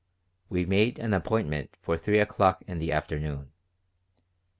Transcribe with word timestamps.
We 0.49 0.65
made 0.65 0.97
an 0.97 1.13
appointment 1.13 1.75
for 1.79 1.95
3 1.95 2.17
o'clock 2.19 2.63
in 2.65 2.79
the 2.79 2.91
afternoon. 2.91 3.51